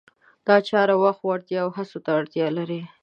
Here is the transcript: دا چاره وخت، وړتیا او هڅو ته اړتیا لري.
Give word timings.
دا 0.47 0.55
چاره 0.69 0.95
وخت، 1.03 1.21
وړتیا 1.23 1.59
او 1.63 1.69
هڅو 1.77 1.97
ته 2.05 2.11
اړتیا 2.19 2.47
لري. 2.57 2.81